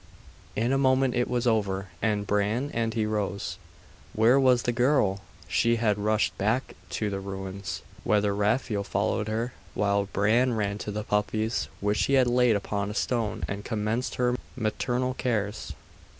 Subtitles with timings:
[0.55, 3.59] In a moment it was over, and Bran and he rose
[4.13, 5.21] Where was the girl?
[5.47, 10.91] She had rushed back to the ruins, whither Raphael followed her; while Bran ran to
[10.91, 15.73] the puppies, which he had laid upon a stone, and commenced her maternal cares.